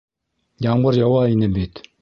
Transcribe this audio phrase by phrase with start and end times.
[0.67, 1.89] Ямғыр яуа ине бит.